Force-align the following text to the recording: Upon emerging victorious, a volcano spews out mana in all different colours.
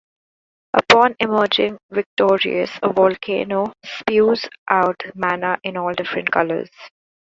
Upon 0.73 1.15
emerging 1.19 1.77
victorious, 1.91 2.71
a 2.81 2.91
volcano 2.91 3.71
spews 3.85 4.49
out 4.67 4.99
mana 5.13 5.59
in 5.63 5.77
all 5.77 5.93
different 5.93 6.31
colours. 6.31 6.71